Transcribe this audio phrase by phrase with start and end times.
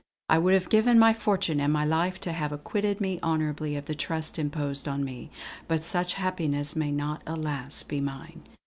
[0.29, 3.85] I would have given my fortune and my life to have acquitted me honourably of
[3.85, 5.29] the trust imposed on me.
[5.67, 7.83] But such happiness may not alas!
[7.83, 8.41] be mine.